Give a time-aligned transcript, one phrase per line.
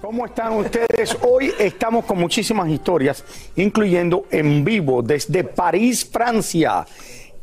[0.00, 1.18] ¿Cómo están ustedes?
[1.22, 3.24] Hoy estamos con muchísimas historias,
[3.56, 6.86] incluyendo en vivo desde París, Francia,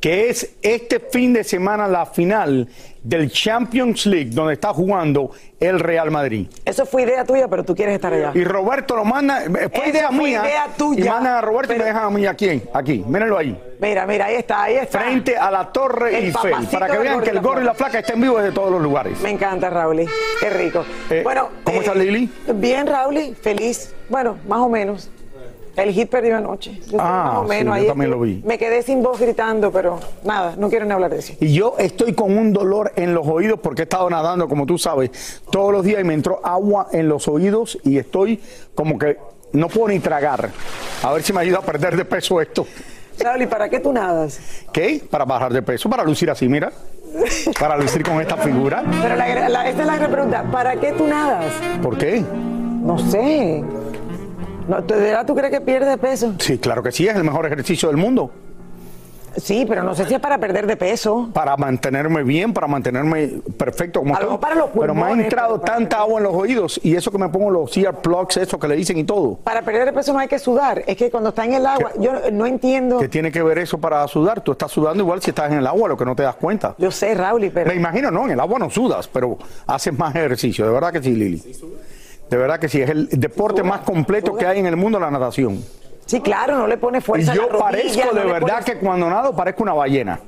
[0.05, 2.69] que es este fin de semana la final
[3.01, 6.45] del Champions League, donde está jugando el Real Madrid.
[6.63, 8.31] Eso fue idea tuya, pero tú quieres estar allá.
[8.35, 10.43] Y Roberto lo manda, eh, fue Eso idea fue mía.
[10.45, 11.05] idea tuya.
[11.05, 13.59] Y mandan a Roberto y me dejan a mí aquí, aquí, mírenlo ahí.
[13.81, 14.99] Mira, mira, ahí está, ahí está.
[14.99, 17.97] Frente a la Torre El Eiffel, para que vean que el gorro y la Flaca.
[17.97, 19.19] estén vivos desde todos los lugares.
[19.21, 20.05] Me encanta, Raúl.
[20.39, 20.85] Qué rico.
[21.09, 22.29] Eh, bueno, ¿cómo estás, Lili?
[22.53, 23.95] Bien, Raúl, feliz.
[24.07, 25.09] Bueno, más o menos.
[25.75, 26.79] El hit perdió anoche.
[26.89, 28.41] Yo Ah, más o sí, menos yo ahí también lo vi.
[28.45, 31.33] Me quedé sin voz gritando, pero nada, no quiero ni hablar de eso.
[31.39, 34.77] Y yo estoy con un dolor en los oídos porque he estado nadando, como tú
[34.77, 38.39] sabes, todos los días y me entró agua en los oídos y estoy
[38.73, 39.17] como que
[39.51, 40.49] no puedo ni tragar.
[41.03, 42.65] A ver si me ayuda a perder de peso esto.
[43.39, 44.39] ¿y para qué tú nadas?
[44.73, 45.01] ¿Qué?
[45.09, 46.71] Para bajar de peso, para lucir así, mira.
[47.59, 48.83] Para lucir con esta figura.
[49.01, 50.43] Pero la, la- esta es la gran pregunta.
[50.51, 51.45] ¿Para qué tú nadas?
[51.81, 52.21] ¿Por qué?
[52.81, 53.63] No sé.
[54.67, 56.33] No, ¿De verdad tú crees que pierdes peso?
[56.39, 58.31] Sí, claro que sí, es el mejor ejercicio del mundo.
[59.37, 61.29] Sí, pero no sé si es para perder de peso.
[61.33, 65.59] Para mantenerme bien, para mantenerme perfecto como A lo para los Pero me ha entrado
[65.59, 68.67] tanta agua en los oídos y eso que me pongo los ear plugs, eso que
[68.67, 69.35] le dicen y todo.
[69.43, 70.83] Para perder de peso no hay que sudar.
[70.87, 72.99] Es que cuando está en el agua, yo no entiendo.
[72.99, 74.41] ¿Qué tiene que ver eso para sudar?
[74.41, 76.75] Tú estás sudando igual si estás en el agua, lo que no te das cuenta.
[76.77, 77.69] Yo sé, Raúl, pero.
[77.69, 79.37] Me imagino, no, en el agua no sudas, pero
[79.67, 80.65] haces más ejercicio.
[80.65, 81.43] De verdad que sí, Lili.
[82.29, 85.11] De verdad que sí, es el deporte más completo que hay en el mundo, la
[85.11, 85.63] natación.
[86.05, 88.65] Sí, claro, no le pone Y fuerza a yo la rodilla, parezco de verdad pone-
[88.65, 90.19] que cuando nado parezco una ballena.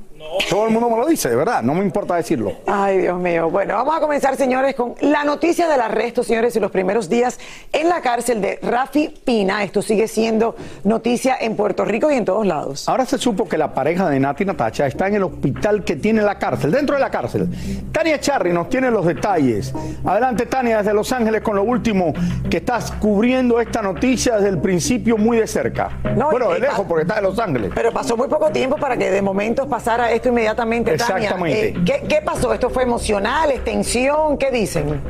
[0.50, 2.54] Todo el mundo me lo dice, de verdad, no me importa decirlo.
[2.66, 3.50] Ay, Dios mío.
[3.50, 7.40] Bueno, vamos a comenzar, señores, con la noticia del arresto, señores, y los primeros días
[7.74, 9.64] en la cárcel de Rafi Pina.
[9.64, 12.88] Esto sigue siendo noticia en Puerto Rico y en todos lados.
[12.88, 16.22] Ahora se supo que la pareja de Nati Natacha está en el hospital que tiene
[16.22, 17.50] la cárcel, dentro de la cárcel.
[17.92, 19.74] Tania Charri nos tiene los detalles.
[20.06, 22.14] Adelante, Tania, desde Los Ángeles con lo último
[22.50, 25.98] que estás cubriendo esta noticia desde el principio muy de cerca.
[26.16, 27.72] No, bueno, de lejos porque está de Los Ángeles.
[27.74, 31.16] Pero pasó muy poco tiempo para que de momento pasara esto inmediatamente, Tania.
[31.16, 31.68] Exactamente.
[31.70, 32.54] Eh, ¿qué, qué pasó?
[32.54, 34.38] ¿Esto fue emocional, es tensión?
[34.38, 35.02] ¿Qué dicen?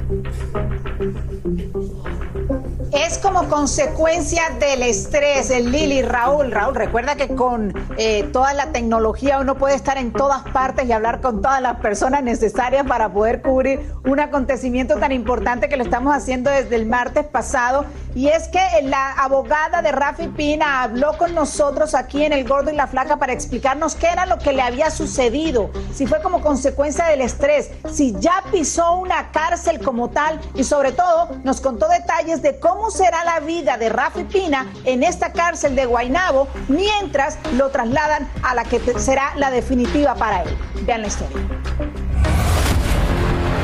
[3.07, 6.51] Es como consecuencia del estrés, el Lili, Raúl.
[6.51, 10.91] Raúl, recuerda que con eh, toda la tecnología uno puede estar en todas partes y
[10.91, 15.85] hablar con todas las personas necesarias para poder cubrir un acontecimiento tan importante que lo
[15.85, 17.85] estamos haciendo desde el martes pasado.
[18.13, 22.71] Y es que la abogada de Rafi Pina habló con nosotros aquí en El Gordo
[22.71, 26.41] y la Flaca para explicarnos qué era lo que le había sucedido, si fue como
[26.41, 31.87] consecuencia del estrés, si ya pisó una cárcel como tal y sobre todo nos contó
[31.87, 37.37] detalles de cómo será la vida de Rafi Pina en esta cárcel de Guaynabo mientras
[37.53, 40.49] lo trasladan a la que será la definitiva para él.
[40.81, 41.37] Vean la historia.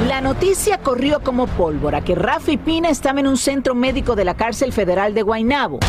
[0.07, 4.35] La noticia corrió como pólvora que Rafi Pina estaba en un centro médico de la
[4.35, 5.79] cárcel federal de Guaynabo.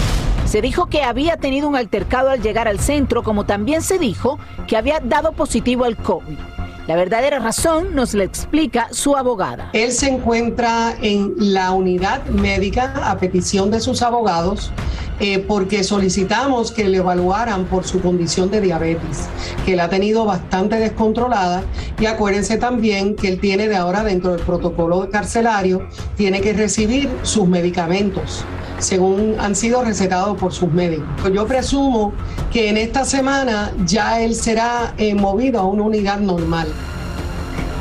[0.47, 4.39] Se dijo que había tenido un altercado al llegar al centro, como también se dijo
[4.67, 6.39] que había dado positivo al COVID.
[6.87, 9.71] La verdadera razón nos la explica su abogada.
[9.73, 14.71] Él se encuentra en la unidad médica a petición de sus abogados
[15.19, 19.29] eh, porque solicitamos que le evaluaran por su condición de diabetes,
[19.65, 21.63] que la ha tenido bastante descontrolada
[21.99, 27.09] y acuérdense también que él tiene de ahora dentro del protocolo carcelario, tiene que recibir
[27.23, 28.45] sus medicamentos
[28.79, 31.07] según han sido recetados por sus médicos.
[31.33, 32.13] Yo presumo
[32.55, 36.69] que en esta semana ya él será eh, movido a una unidad normal.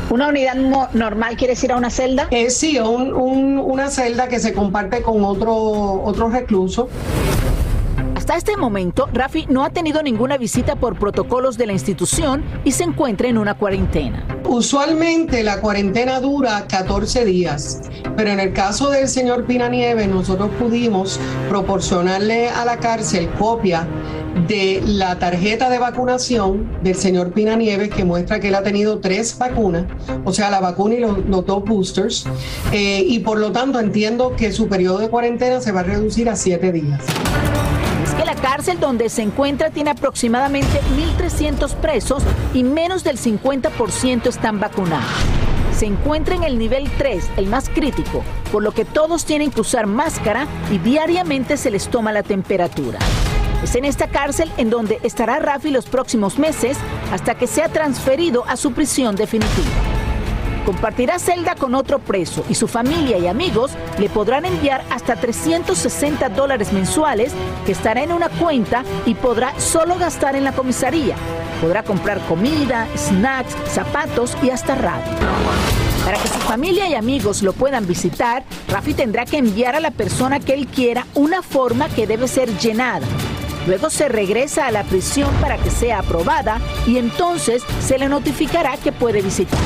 [0.09, 0.55] ¿Una unidad
[0.93, 2.27] normal quiere decir a una celda?
[2.31, 6.89] Eh, sí, una celda que se comparte con otro, otro recluso.
[8.15, 12.71] Hasta este momento, Rafi no ha tenido ninguna visita por protocolos de la institución y
[12.71, 14.25] se encuentra en una cuarentena.
[14.45, 17.81] Usualmente la cuarentena dura 14 días,
[18.15, 21.19] pero en el caso del señor Pina Nieves, nosotros pudimos
[21.49, 23.87] proporcionarle a la cárcel copia
[24.47, 28.99] de la tarjeta de vacunación del señor Pina Nieves que muestra que él ha tenido
[28.99, 29.85] tres vacunas,
[30.25, 32.25] o sea, la vacuna y los, dos boosters,
[32.71, 36.29] eh, y por lo tanto entiendo que su periodo de cuarentena se va a reducir
[36.29, 37.01] a siete días
[38.25, 40.79] la cárcel donde se encuentra tiene aproximadamente
[41.17, 42.23] 1.300 presos
[42.53, 45.09] y menos del 50% están vacunados.
[45.75, 49.61] Se encuentra en el nivel 3, el más crítico, por lo que todos tienen que
[49.61, 52.99] usar máscara y diariamente se les toma la temperatura.
[53.63, 56.77] Es en esta cárcel en donde estará Rafi los próximos meses
[57.11, 59.92] hasta que sea transferido a su prisión definitiva.
[60.65, 66.29] Compartirá celda con otro preso y su familia y amigos le podrán enviar hasta 360
[66.29, 67.33] dólares mensuales
[67.65, 71.15] que estará en una cuenta y podrá solo gastar en la comisaría.
[71.59, 75.03] Podrá comprar comida, snacks, zapatos y hasta radio.
[76.05, 79.91] Para que su familia y amigos lo puedan visitar, Rafi tendrá que enviar a la
[79.91, 83.05] persona que él quiera una forma que debe ser llenada.
[83.67, 88.75] Luego se regresa a la prisión para que sea aprobada y entonces se le notificará
[88.77, 89.59] que puede visitar.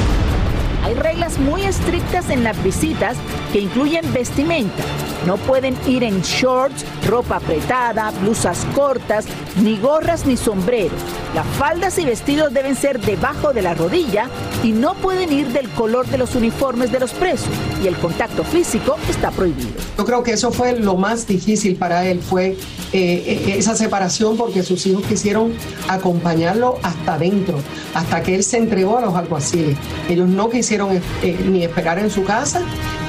[0.88, 3.18] Hay reglas muy estrictas en las visitas
[3.52, 4.86] que incluyen vestimenta.
[5.26, 9.26] No pueden ir en shorts, ropa apretada, blusas cortas,
[9.62, 11.02] ni gorras ni sombreros.
[11.36, 14.30] Las faldas y vestidos deben ser debajo de la rodilla
[14.64, 17.50] y no pueden ir del color de los uniformes de los presos.
[17.84, 19.74] Y el contacto físico está prohibido.
[19.98, 22.58] Yo creo que eso fue lo más difícil para él, fue eh,
[22.94, 25.52] eh, esa separación porque sus hijos quisieron
[25.90, 27.60] acompañarlo hasta adentro,
[27.94, 29.76] hasta que él se entregó a los alguaciles.
[30.08, 30.77] Ellos no quisieron
[31.24, 32.62] eh, ni esperar en su casa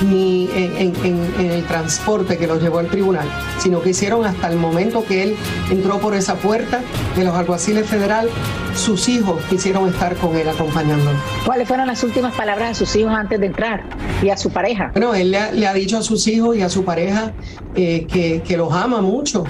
[0.09, 3.29] ni en, en el transporte que los llevó al tribunal,
[3.59, 5.37] sino que hicieron hasta el momento que él
[5.71, 6.81] entró por esa puerta
[7.17, 8.29] de los alguaciles federal,
[8.75, 11.19] sus hijos quisieron estar con él acompañándolo.
[11.45, 13.83] ¿Cuáles fueron las últimas palabras de sus hijos antes de entrar
[14.23, 14.91] y a su pareja?
[14.93, 17.33] Bueno, él le ha, dicho a sus hijos y a su pareja
[17.75, 19.45] eh, que, que los ama mucho.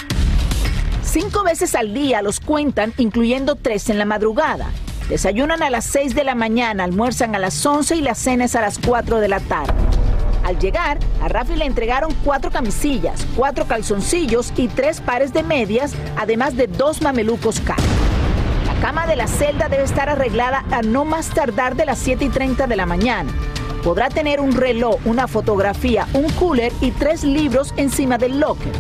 [1.03, 4.71] Cinco veces al día los cuentan, incluyendo tres en la madrugada.
[5.09, 8.61] Desayunan a las 6 de la mañana, almuerzan a las 11 y las cenas a
[8.61, 9.73] las 4 de la tarde.
[10.45, 15.95] Al llegar, a Rafi le entregaron cuatro camisillas, cuatro calzoncillos y tres pares de medias,
[16.17, 17.85] además de dos mamelucos caros.
[18.67, 22.27] La cama de la celda debe estar arreglada a no más tardar de las 7
[22.27, 23.31] y 30 de la mañana.
[23.83, 28.73] Podrá tener un reloj, una fotografía, un cooler y tres libros encima del locker.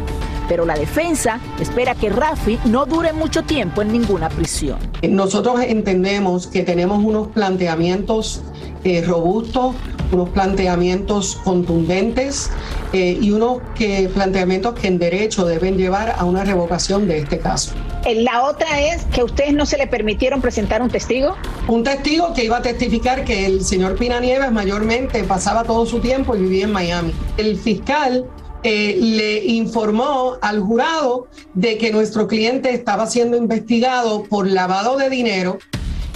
[0.48, 4.78] Pero la defensa espera que Rafi no dure mucho tiempo en ninguna prisión.
[5.02, 8.42] Nosotros entendemos que tenemos unos planteamientos
[8.84, 9.74] eh, robustos,
[10.12, 12.50] unos planteamientos contundentes
[12.92, 17.38] eh, y unos que, planteamientos que en derecho deben llevar a una revocación de este
[17.38, 17.72] caso.
[18.06, 21.34] Eh, la otra es que a ustedes no se le permitieron presentar un testigo.
[21.66, 25.98] Un testigo que iba a testificar que el señor Pina Nieves mayormente pasaba todo su
[25.98, 27.12] tiempo y vivía en Miami.
[27.36, 28.24] El fiscal
[28.70, 35.08] eh, le informó al jurado de que nuestro cliente estaba siendo investigado por lavado de
[35.08, 35.58] dinero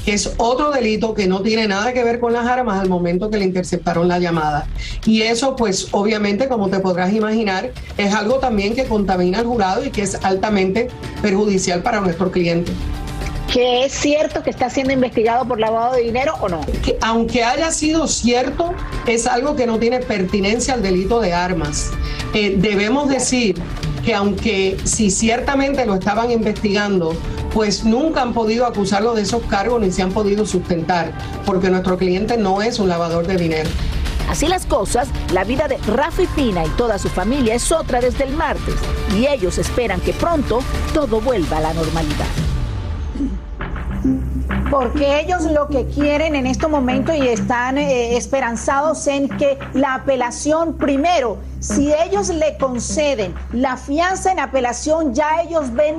[0.05, 3.31] que es otro delito que no tiene nada que ver con las armas al momento
[3.31, 4.67] que le interceptaron la llamada.
[5.07, 9.83] Y eso, pues obviamente, como te podrás imaginar, es algo también que contamina al jurado
[9.85, 10.89] y que es altamente
[11.23, 12.73] perjudicial para nuestro cliente
[13.53, 16.63] que es cierto que está siendo investigado por lavado de dinero o no?
[16.83, 18.73] Que aunque haya sido cierto,
[19.07, 21.91] es algo que no tiene pertinencia al delito de armas.
[22.33, 23.61] Eh, debemos decir
[24.07, 27.15] que aunque si ciertamente lo estaban investigando,
[27.53, 31.13] pues nunca han podido acusarlo de esos cargos ni se han podido sustentar,
[31.45, 33.69] porque nuestro cliente no es un lavador de dinero.
[34.31, 38.25] Así las cosas, la vida de Rafi Pina y toda su familia es otra desde
[38.25, 38.77] el martes
[39.15, 40.61] y ellos esperan que pronto
[40.95, 42.52] todo vuelva a la normalidad.
[44.05, 44.32] Mm-hmm.
[44.71, 49.95] Porque ellos lo que quieren en este momento y están eh, esperanzados en que la
[49.95, 55.97] apelación primero, si ellos le conceden la fianza en apelación, ya ellos ven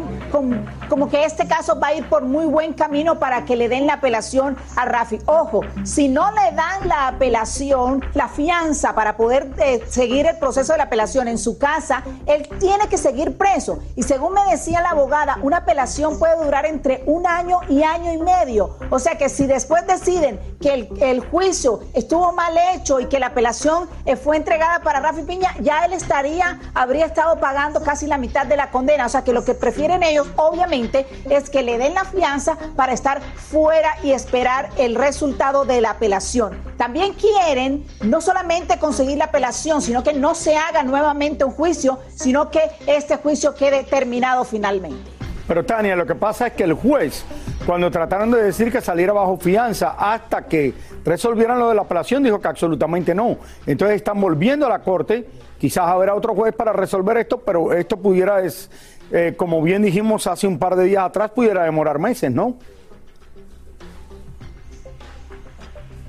[0.89, 3.88] como que este caso va a ir por muy buen camino para que le den
[3.88, 5.19] la apelación a Rafi.
[5.25, 10.74] Ojo, si no le dan la apelación, la fianza para poder eh, seguir el proceso
[10.74, 13.79] de la apelación en su casa, él tiene que seguir preso.
[13.95, 18.12] Y según me decía la abogada, una apelación puede durar entre un año y año
[18.12, 18.42] y medio.
[18.89, 23.27] O sea que si después deciden que el, juicio estuvo mal hecho y que la
[23.27, 28.17] apelación eh, fue entregada para Rafi Piña, ya él estaría, habría estado pagando casi la
[28.17, 29.05] mitad de la condena.
[29.05, 32.93] O sea que lo que prefieren ellos, obviamente, es que le den la fianza para
[32.93, 36.62] estar fuera y esperar el resultado de la apelación.
[36.77, 42.00] También quieren no solamente conseguir la apelación, sino que no se haga nuevamente un juicio,
[42.15, 45.12] sino que este juicio quede terminado finalmente.
[45.47, 47.25] Pero Tania, lo que pasa es que el juez,
[47.65, 50.73] cuando trataron de decir que saliera bajo fianza hasta que
[51.03, 53.38] resolvieran lo de la apelación, dijo que absolutamente no.
[53.65, 55.27] Entonces están volviendo a la corte,
[55.59, 58.71] quizás habrá otro juez para resolver esto, pero esto pudiera, es,
[59.12, 62.55] eh, como bien dijimos hace un par de días atrás, pudiera demorar meses, ¿no?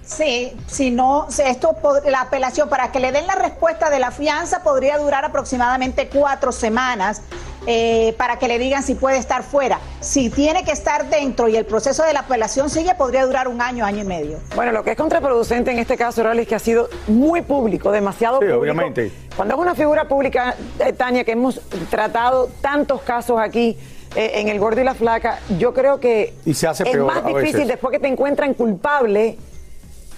[0.06, 1.76] Sí, si no, esto,
[2.06, 6.52] la apelación para que le den la respuesta de la fianza podría durar aproximadamente cuatro
[6.52, 7.22] semanas.
[7.66, 9.80] Eh, para que le digan si puede estar fuera.
[10.00, 13.62] Si tiene que estar dentro y el proceso de la apelación sigue, podría durar un
[13.62, 14.38] año, año y medio.
[14.54, 17.90] Bueno, lo que es contraproducente en este caso, Rally, es que ha sido muy público,
[17.90, 18.60] demasiado sí, público.
[18.60, 19.12] obviamente.
[19.34, 23.78] Cuando es una figura pública, eh, Tania, que hemos tratado tantos casos aquí,
[24.16, 27.26] eh, en el gordo y la flaca, yo creo que y se hace es más
[27.26, 29.36] difícil después que te encuentran culpable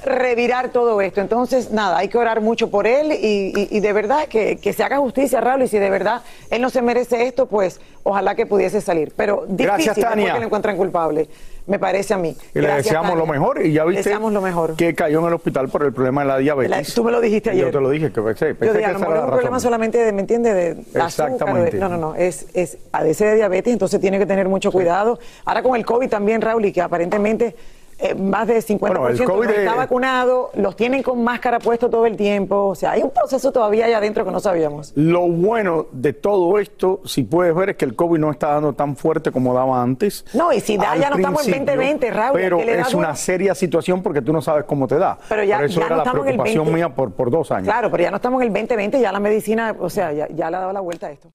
[0.07, 1.21] revirar todo esto.
[1.21, 5.41] Entonces, nada, hay que orar mucho por él y, de verdad que, se haga justicia,
[5.41, 9.13] Raúl, y si de verdad él no se merece esto, pues ojalá que pudiese salir.
[9.17, 10.35] Pero difícil Gracias, Tania.
[10.35, 11.29] que lo encuentran culpable,
[11.67, 12.37] me parece a mí.
[12.55, 14.77] Y le deseamos lo mejor y ya viste lo mejor.
[14.77, 16.95] que cayó en el hospital por el problema de la diabetes.
[16.95, 17.67] tú me lo dijiste ayer.
[17.67, 20.13] Yo te lo dije, que pensé, pensé Yo que mejor es un problema solamente de,
[20.13, 20.55] ¿me entiendes?
[20.55, 21.77] De Exactamente.
[21.79, 25.19] no, no, no, es, es padece de diabetes, entonces tiene que tener mucho cuidado.
[25.45, 27.55] Ahora con el COVID también, Raúl, y que aparentemente
[27.99, 32.05] eh, más de 50% bueno, el COVID está vacunado, los tienen con máscara puesto todo
[32.05, 32.67] el tiempo.
[32.67, 34.93] O sea, hay un proceso todavía allá adentro que no sabíamos.
[34.95, 38.75] Lo bueno de todo esto, si puedes ver, es que el COVID no está dando
[38.75, 40.26] tan fuerte como daba antes.
[40.35, 42.38] No, y si da, ya no estamos en 2020, Raúl.
[42.38, 45.19] Pero es una seria situación porque tú no sabes cómo te da.
[45.29, 47.65] Pero ya, por eso ya era no la preocupación mía por, por dos años.
[47.65, 50.50] Claro, pero ya no estamos en el 2020, ya la medicina, o sea, ya, ya
[50.50, 51.33] le ha dado la vuelta a esto.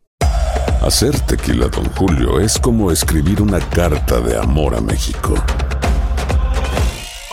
[0.81, 5.35] Hacer tequila, don Julio, es como escribir una carta de amor a México.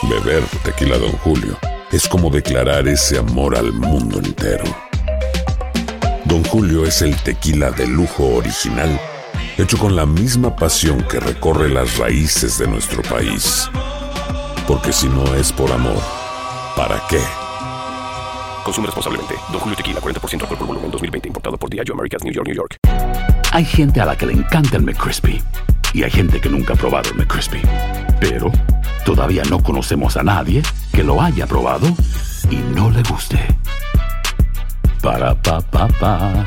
[0.02, 1.58] Beber tequila, don Julio,
[1.90, 4.64] es como declarar ese amor al mundo entero.
[6.24, 9.00] Don Julio es el tequila de lujo original,
[9.56, 13.68] hecho con la misma pasión que recorre las raíces de nuestro país.
[14.68, 16.00] Porque si no es por amor,
[16.76, 17.20] ¿para qué?
[18.64, 19.34] Consume responsablemente.
[19.50, 21.28] Don Julio Tequila, 40% alcohol por volumen, 2020.
[21.28, 22.76] Importado por Diageo Americas, New York, New York.
[23.50, 25.42] Hay gente a la que le encanta el McCrispy.
[25.94, 27.62] Y hay gente que nunca ha probado el McCrispy.
[28.20, 28.52] Pero
[29.04, 30.62] todavía no conocemos a nadie
[30.92, 31.86] que lo haya probado
[32.50, 33.38] y no le guste.
[35.02, 36.46] Para, pa, pa, pa.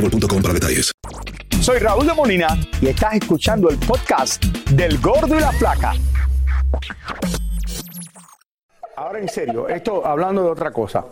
[0.00, 0.92] para detalles.
[1.60, 5.94] Soy Raúl de Molina y estás escuchando el podcast del Gordo y la Placa.
[8.96, 11.04] Ahora en serio, esto hablando de otra cosa.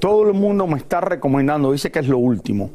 [0.00, 2.70] Todo el mundo me está recomendando, dice que es lo último,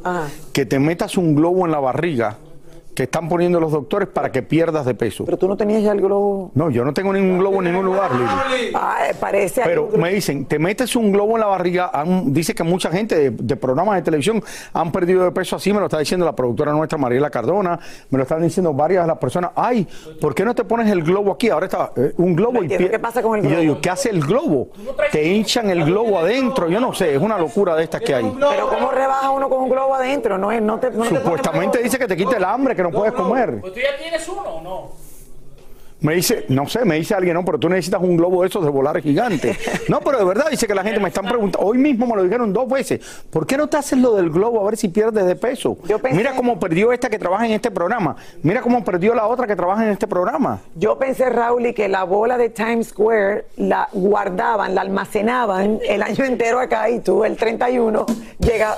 [0.54, 2.38] que te metas un globo en la barriga
[2.98, 5.24] que están poniendo los doctores para que pierdas de peso.
[5.24, 6.50] Pero tú no tenías ya el globo.
[6.56, 8.72] No, yo no tengo ningún globo en ningún lugar, Lili.
[8.74, 9.62] Ay, parece.
[9.64, 11.92] Pero me dicen, te metes un globo en la barriga.
[12.26, 15.72] dice que mucha gente de, programas de televisión han perdido de peso así.
[15.72, 17.80] Me lo está diciendo la productora nuestra, Mariela Cardona.
[18.10, 19.52] Me lo están diciendo varias de las personas.
[19.56, 19.88] Ay,
[20.20, 21.50] ¿por qué no te pones el globo aquí?
[21.50, 23.54] Ahora está eh, un globo y ¿Qué pasa con el globo?
[23.54, 24.70] Y yo digo, ¿qué hace el globo?
[25.12, 26.68] Te hinchan el globo adentro.
[26.68, 28.36] Yo no sé, es una locura de estas que hay.
[28.40, 30.40] Pero ¿cómo rebaja uno con un globo adentro?
[30.40, 33.60] No es, no te, Supuestamente dice que te quita el hambre, que no puedes comer.
[33.62, 35.08] ¿Pues tú ya tienes uno o no?
[36.00, 38.64] Me dice, no sé, me dice alguien, no, pero tú necesitas un globo de esos
[38.64, 39.58] de volar gigante.
[39.88, 42.24] No, pero de verdad, dice que la gente me están preguntando, hoy mismo me lo
[42.24, 45.26] dijeron dos veces, ¿por qué no te haces lo del globo a ver si pierdes
[45.26, 45.78] de peso?
[46.12, 49.56] Mira cómo perdió esta que trabaja en este programa, mira cómo perdió la otra que
[49.56, 50.60] trabaja en este programa.
[50.76, 56.02] Yo pensé, Raúl, y que la bola de Times Square la guardaban, la almacenaban el
[56.04, 58.06] año entero acá y tú el 31
[58.40, 58.78] llega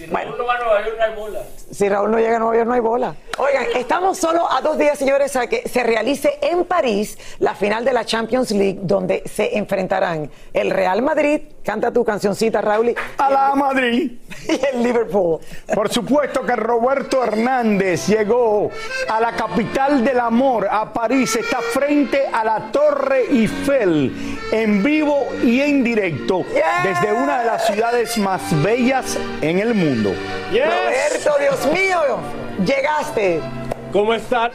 [0.00, 1.42] si Raúl no va a Nueva York, no hay bola.
[1.70, 3.14] Si Raúl no llega a Nueva York, no hay bola.
[3.38, 7.84] Oigan, estamos solo a dos días, señores, a que se realice en París la final
[7.84, 12.96] de la Champions League, donde se enfrentarán el Real Madrid, canta tu cancioncita, Raúl.
[13.16, 14.10] A la Madrid.
[14.48, 15.38] Y el Liverpool.
[15.72, 18.70] Por supuesto que Roberto Hernández llegó
[19.08, 24.12] a la capital del amor, a París, está frente a la Torre Eiffel,
[24.50, 26.44] en vivo y en directo,
[26.82, 30.12] desde una de las ciudades más bellas en el mundo.
[30.50, 32.18] Roberto, Dios mío,
[32.64, 33.59] llegaste.
[33.92, 34.52] ¿Cómo están?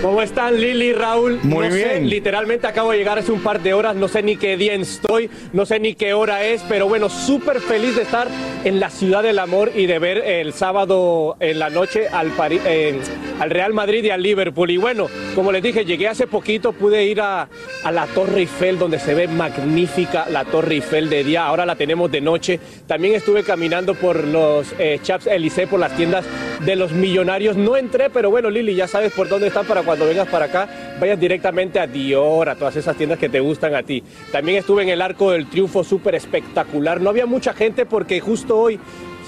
[0.00, 1.40] ¿Cómo están Lili y Raúl?
[1.42, 2.08] Muy bien.
[2.08, 5.28] literalmente acabo de llegar hace un par de horas, no sé ni qué día estoy,
[5.52, 8.28] no sé ni qué hora es, pero bueno, súper feliz de estar
[8.64, 12.32] en la ciudad del amor y de ver el sábado en la noche al,
[13.40, 14.70] al Real Madrid y al Liverpool.
[14.70, 17.48] Y bueno, como les dije, llegué hace poquito, pude ir a,
[17.90, 22.10] la Torre Eiffel, donde se ve magnífica la Torre Eiffel de día, ahora la tenemos
[22.10, 22.60] de noche.
[22.86, 26.24] También estuve caminando por los eh, Chaps Elysée, por las tiendas
[26.64, 27.56] de los millonarios.
[27.56, 30.68] No entré, pero bueno, Lili, ya sabes por dónde están para cuando vengas para acá,
[31.00, 34.02] vayas directamente a Dior, a todas esas tiendas que te gustan a ti.
[34.32, 37.00] También estuve en el Arco del Triunfo, súper espectacular.
[37.00, 38.78] No había mucha gente porque justo hoy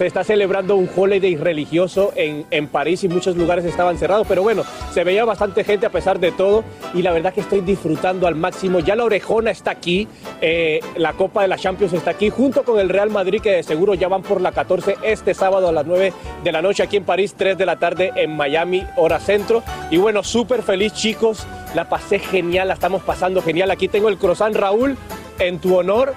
[0.01, 4.43] se está celebrando un holiday religioso en, en, París y muchos lugares estaban cerrados, pero
[4.43, 4.63] bueno,
[4.95, 6.65] se veía bastante gente a pesar de todo
[6.95, 8.79] y la verdad que estoy disfrutando al máximo.
[8.79, 10.09] Ya la orejona está aquí,
[10.41, 13.63] eh, la Copa de la Champions está aquí, junto con el Real Madrid que de
[13.63, 16.15] seguro ya van por la 14 este sábado a las 9
[16.45, 19.63] de la noche aquí en París, 3 de la tarde en Miami, hora centro.
[19.91, 23.71] Y bueno, súper feliz chicos, la pasé genial, la estamos pasando genial.
[23.71, 24.97] Aquí tengo el croissant Raúl
[25.39, 26.15] en tu honor.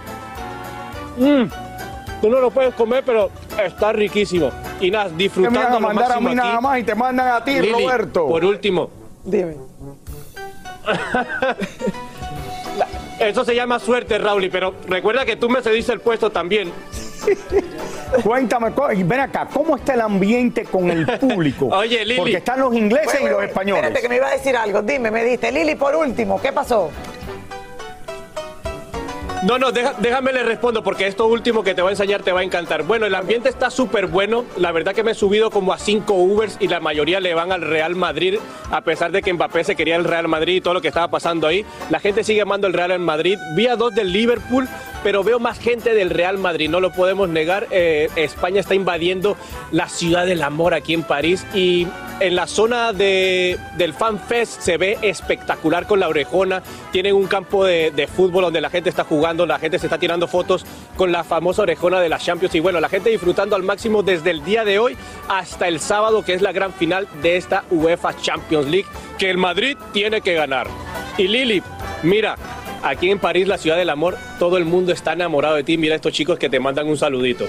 [1.18, 1.63] Mm.
[2.24, 3.30] Tú no lo puedes comer, pero
[3.60, 4.52] está riquísimo.
[4.80, 5.60] Y nada, disfrutando.
[5.60, 8.28] Me a mandar a mí nada más y te mandan a ti, Roberto.
[8.28, 8.90] Por último.
[9.24, 9.56] Dime.
[13.20, 16.74] Eso se llama suerte, Raúl, pero recuerda que tú me cediste el puesto también.
[18.24, 18.72] Cuéntame,
[19.06, 21.68] ven acá, ¿cómo está el ambiente con el público?
[21.72, 22.18] Oye, Lili.
[22.18, 23.84] Porque están los ingleses y los españoles.
[23.84, 24.82] Espérate que me iba a decir algo.
[24.82, 25.52] Dime, me diste.
[25.52, 26.92] Lili, por último, ¿qué pasó?
[29.43, 32.39] No, no, déjame le respondo porque esto último que te voy a enseñar te va
[32.39, 32.84] a encantar.
[32.84, 34.45] Bueno, el ambiente está súper bueno.
[34.56, 37.51] La verdad que me he subido como a cinco Ubers y la mayoría le van
[37.51, 38.39] al Real Madrid,
[38.71, 41.10] a pesar de que Mbappé se quería el Real Madrid y todo lo que estaba
[41.10, 41.65] pasando ahí.
[41.89, 43.38] La gente sigue amando el Real Madrid.
[43.53, 44.69] Vi a dos del Liverpool,
[45.03, 47.67] pero veo más gente del Real Madrid, no lo podemos negar.
[47.69, 49.36] Eh, España está invadiendo
[49.73, 51.86] la ciudad del amor aquí en París y
[52.24, 56.64] en la zona de, del Fan Fest se ve espectacular con la orejona.
[56.94, 59.98] Tienen un campo de, de, fútbol donde la gente está jugando, la gente se está
[59.98, 62.56] tirando fotos con la famosa orejona de la Champions.
[62.56, 64.96] Y bueno, la gente disfrutando al máximo desde el día de hoy
[65.28, 69.38] hasta el sábado, que es la gran final de esta UEFA Champions League, que el
[69.38, 70.68] Madrid tiene que ganar.
[71.18, 71.62] Y Lili,
[72.04, 72.38] mira,
[72.84, 75.77] aquí en París, la ciudad del amor, todo el mundo está enamorado de ti.
[75.77, 77.47] Mira estos chicos que te mandan un saludito.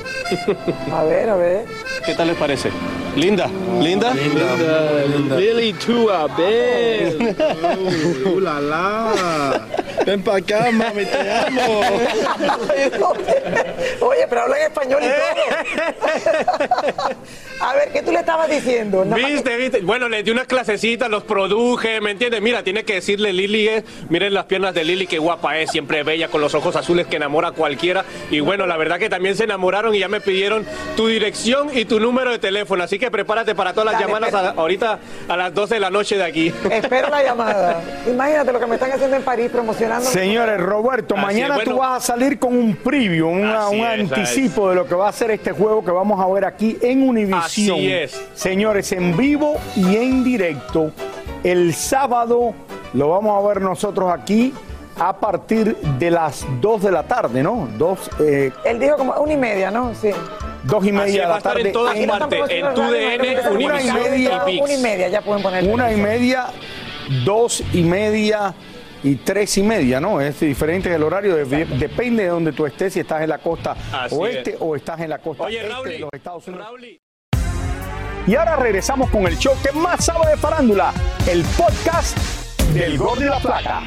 [0.92, 1.64] A ver, a ver.
[2.06, 2.70] ¿Qué tal les parece?
[3.16, 3.48] Linda,
[3.80, 4.14] linda.
[4.14, 5.36] Linda, linda.
[5.36, 7.16] Lily, tú a ver.
[8.24, 9.66] Uh, la la.
[10.06, 11.80] Ven para acá, mami, te amo.
[14.00, 15.16] Oye, pero habla en español y todo.
[17.60, 19.04] A ver, ¿qué tú le estabas diciendo?
[19.04, 19.80] viste, viste.
[19.80, 22.42] Bueno, le di unas clasecitas, los produje, ¿me entiendes?
[22.42, 26.02] Mira, tiene que decirle Lili, eh, miren las piernas de Lili, qué guapa es, siempre
[26.02, 28.04] bella, con los ojos azules que enamora a cualquiera.
[28.30, 30.66] Y bueno, la verdad que también se enamoraron y ya me pidieron
[30.96, 32.84] tu dirección y tu número de teléfono.
[32.84, 36.24] Así que prepárate para todas las llamadas ahorita a las 12 de la noche de
[36.24, 36.52] aquí.
[36.70, 37.82] Espero la llamada.
[38.06, 40.08] Imagínate lo que me están haciendo en París promocionando.
[40.08, 44.94] Señores, Roberto, mañana tú vas a salir con un preview, un anticipo de lo que
[44.94, 47.42] va a ser este juego que vamos a ver aquí en Univision.
[47.42, 48.20] Así es.
[48.34, 50.92] Señores, en vivo y en directo.
[51.42, 52.54] El sábado
[52.94, 54.52] lo vamos a ver nosotros aquí
[54.98, 57.68] a partir de las 2 de la tarde, ¿no?
[57.76, 59.94] Dos, eh, Él dijo como una y media, ¿no?
[59.94, 60.10] Sí.
[60.62, 61.60] Dos y media de la tarde.
[61.62, 65.64] en todas partes, en tu DN, una y media, una y media, ya pueden poner.
[65.64, 66.46] Una y media,
[67.24, 68.54] dos y media
[69.02, 70.20] y tres y media, ¿no?
[70.20, 73.76] Es diferente el horario, depende de donde tú estés, si estás en la costa
[74.10, 76.66] oeste o estás en la costa este de los Estados Unidos.
[78.26, 80.94] Y ahora regresamos con el show que más sabe de farándula,
[81.28, 82.16] el podcast
[82.72, 83.82] del Gol de la Plata.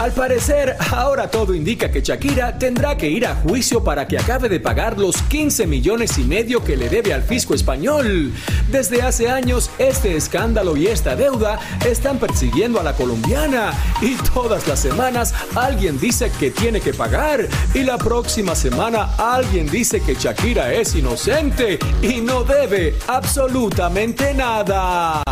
[0.00, 4.48] Al parecer, ahora todo indica que Shakira tendrá que ir a juicio para que acabe
[4.48, 8.32] de pagar los 15 millones y medio que le debe al fisco español.
[8.70, 14.66] Desde hace años, este escándalo y esta deuda están persiguiendo a la colombiana y todas
[14.66, 20.14] las semanas alguien dice que tiene que pagar y la próxima semana alguien dice que
[20.14, 25.22] Shakira es inocente y no debe absolutamente nada.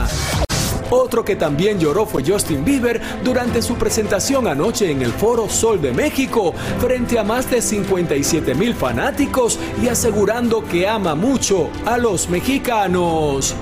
[0.91, 5.81] Otro que también lloró fue Justin Bieber durante su presentación anoche en el Foro Sol
[5.81, 11.99] de México, frente a más de 57 mil fanáticos y asegurando que ama mucho a
[11.99, 13.55] los mexicanos.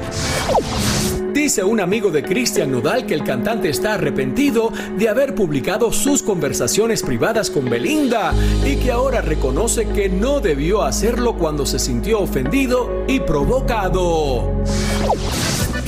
[1.32, 6.22] Dice un amigo de Cristian Nodal que el cantante está arrepentido de haber publicado sus
[6.22, 8.32] conversaciones privadas con Belinda
[8.64, 14.50] y que ahora reconoce que no debió hacerlo cuando se sintió ofendido y provocado.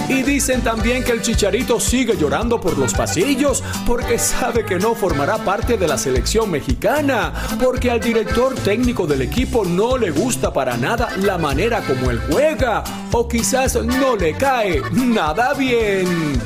[0.09, 4.94] Y dicen también que el chicharito sigue llorando por los pasillos porque sabe que no
[4.94, 10.53] formará parte de la selección mexicana, porque al director técnico del equipo no le gusta
[10.53, 16.40] para nada la manera como él juega, o quizás no le cae nada bien.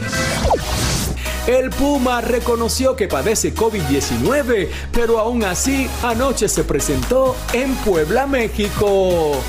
[1.47, 9.41] El Puma reconoció que padece COVID-19, pero aún así anoche se presentó en Puebla, México.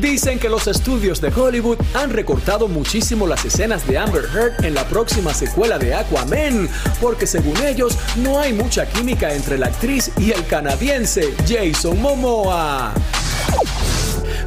[0.00, 4.74] Dicen que los estudios de Hollywood han recortado muchísimo las escenas de Amber Heard en
[4.74, 6.68] la próxima secuela de Aquaman,
[7.00, 12.92] porque según ellos no hay mucha química entre la actriz y el canadiense Jason Momoa.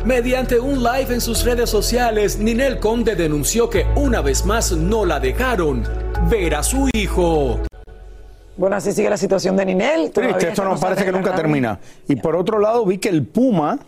[0.04, 5.06] Mediante un live en sus redes sociales, Ninel Conde denunció que una vez más no
[5.06, 5.88] la dejaron
[6.30, 7.62] ver a su hijo.
[8.58, 10.12] Bueno, así sigue la situación de Ninel.
[10.12, 11.80] Triste, esto no parece que nunca termina.
[12.10, 13.80] Y por otro lado, vi que el Puma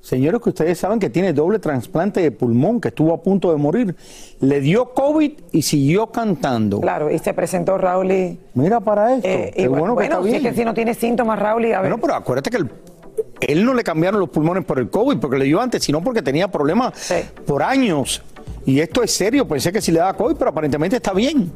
[0.00, 3.56] Señores, que ustedes saben que tiene doble trasplante de pulmón, que estuvo a punto de
[3.58, 3.96] morir.
[4.40, 6.80] Le dio COVID y siguió cantando.
[6.80, 8.38] Claro, y se presentó Raúl y...
[8.54, 9.28] Mira para esto.
[9.28, 10.40] Eh, y bueno, que está bien.
[10.40, 11.90] Si, es que si no tiene síntomas, Raúl, y a ver...
[11.90, 12.64] Bueno, pero acuérdate que
[13.40, 16.22] él no le cambiaron los pulmones por el COVID, porque le dio antes, sino porque
[16.22, 17.12] tenía problemas
[17.44, 18.22] por años.
[18.64, 21.50] Y esto es serio, pensé que si le daba COVID, pero aparentemente está bien.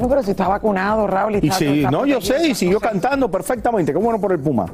[0.00, 1.36] No, pero si está vacunado, Raúl.
[1.36, 3.92] Y, y no, yo sé, y siguió cantando perfectamente.
[3.92, 4.66] Qué bueno por el Puma.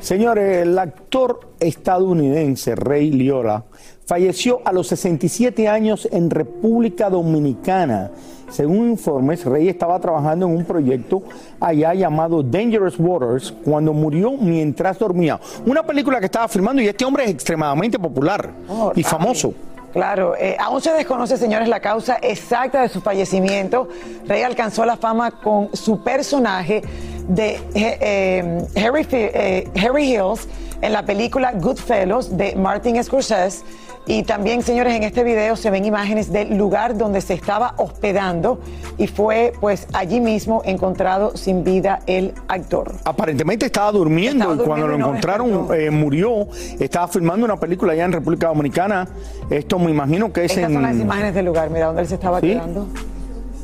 [0.00, 3.64] Señores, el actor estadounidense Rey Liola
[4.10, 8.10] falleció a los 67 años en República Dominicana.
[8.50, 11.22] Según informes, Rey estaba trabajando en un proyecto
[11.60, 15.38] allá llamado Dangerous Waters cuando murió mientras dormía.
[15.64, 19.54] Una película que estaba filmando y este hombre es extremadamente popular oh, y famoso.
[19.92, 23.88] Claro, eh, aún se desconoce, señores, la causa exacta de su fallecimiento.
[24.26, 26.82] Rey alcanzó la fama con su personaje
[27.26, 30.46] de eh, Harry, eh, Harry Hills
[30.80, 33.64] en la película Goodfellas de Martin Scorsese
[34.10, 38.60] y también, señores, en este video se ven imágenes del lugar donde se estaba hospedando
[38.98, 42.96] y fue pues allí mismo encontrado sin vida el actor.
[43.04, 46.48] Aparentemente estaba durmiendo y cuando lo encontraron eh, murió.
[46.80, 49.06] Estaba filmando una película allá en República Dominicana.
[49.48, 52.16] Esto me imagino que es Estas son las imágenes del lugar, mira, donde él se
[52.16, 52.88] estaba quedando.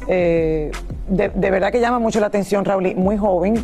[0.07, 0.71] Eh,
[1.09, 3.57] de, verdad que llama mucho la atención, Raúl, muy joven.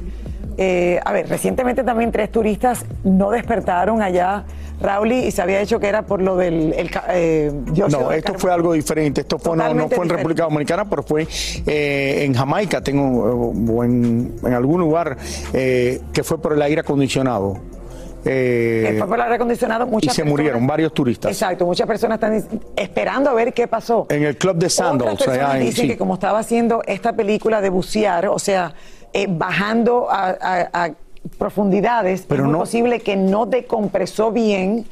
[0.58, 4.44] Eh, a ver, recientemente también tres turistas no despertaron allá
[4.80, 6.74] Raúl y se había dicho que era por lo del
[7.08, 7.52] eh,
[7.90, 9.22] No, esto fue algo diferente.
[9.22, 11.26] Esto fue, no, fue en República Dominicana, pero fue
[11.66, 15.16] eh, en Jamaica, tengo, o en, algún lugar
[15.52, 17.71] que fue por el aire acondicionado.
[18.22, 21.30] Fue por el aire acondicionado muchas Y se murieron varios turistas.
[21.32, 22.44] Exacto, muchas personas están
[22.76, 24.06] esperando a ver qué pasó.
[24.08, 25.20] En el club de Sandals.
[25.20, 28.74] Otras dicen que como estaba haciendo esta película de bucear, o sea,
[29.28, 30.90] bajando a
[31.38, 34.86] profundidades, Pero es no, posible que no decompresó bien.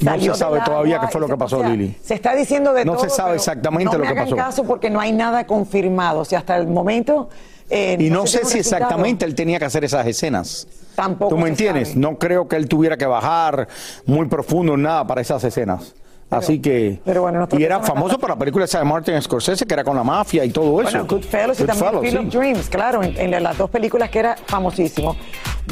[0.00, 1.96] No se sabe todavía qué fue lo que pasó, Lili.
[2.02, 3.04] Se está diciendo de no todo.
[3.04, 4.30] No se sabe exactamente lo que pasó.
[4.30, 6.20] No caso porque no hay nada confirmado.
[6.20, 7.28] O sea, hasta el momento.
[7.70, 10.66] Eh, y no, sé si exactamente él tenía que hacer esas escenas.
[10.94, 11.34] Tampoco.
[11.34, 11.96] ¿Tú me entiendes?
[11.96, 13.68] No creo que él tuviera que bajar
[14.06, 15.94] muy profundo en nada para esas escenas.
[16.30, 17.00] Así que.
[17.04, 20.04] Pero bueno, y era famoso por la película de Martin Scorsese, que era con la
[20.04, 20.90] mafia y todo eso.
[20.90, 25.16] Bueno, Goodfellas y también Field of Dreams, claro, en, las dos películas que era famosísimo.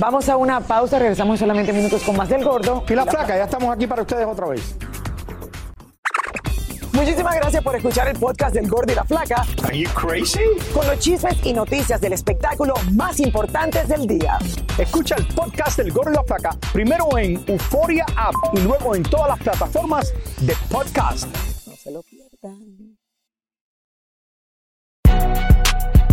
[0.01, 2.85] Vamos a una pausa, regresamos en solamente minutos con más del gordo.
[2.89, 4.77] Y la, flaca, ya estamos aquí para ustedes otra vez.
[7.07, 9.47] Muchísimas gracias por escuchar el podcast del Gordo y la Flaca.
[9.63, 10.41] Are you crazy?
[10.75, 14.39] Con los chismes y noticias del espectáculo más importantes del día.
[14.77, 19.05] Escucha el podcast del Gordo y la Flaca primero en Euforia App y luego en
[19.05, 21.29] todas las plataformas de podcast.
[21.69, 22.97] No se lo pierdan.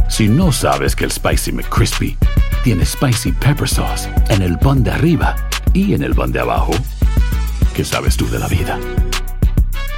[0.09, 2.15] Si no sabes que el Spicy McCrispy
[2.63, 5.35] tiene Spicy Pepper Sauce en el pan de arriba
[5.73, 6.73] y en el pan de abajo,
[7.73, 8.77] ¿qué sabes tú de la vida?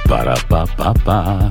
[0.06, 1.50] Para pa pa pa.